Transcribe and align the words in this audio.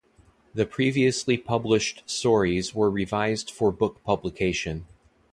The 0.55 0.65
previously 0.65 1.37
published 1.37 2.01
stories 2.09 2.73
were 2.73 2.89
revised 2.89 3.51
for 3.51 3.71
book 3.71 4.03
publication. 4.03 4.87